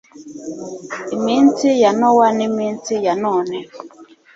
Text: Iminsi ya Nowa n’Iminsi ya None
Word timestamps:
Iminsi 1.15 1.67
ya 1.83 1.91
Nowa 1.99 2.27
n’Iminsi 2.37 2.93
ya 3.05 3.13
None 3.23 3.57